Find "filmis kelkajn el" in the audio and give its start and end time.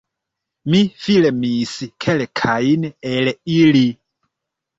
1.03-3.31